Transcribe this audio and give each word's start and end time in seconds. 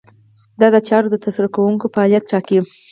دا 0.59 0.67
د 0.75 0.77
چارو 0.87 1.11
د 1.11 1.15
ترسره 1.23 1.47
کوونکو 1.55 1.85
فعالیت 1.93 2.23
ټاکي. 2.31 2.59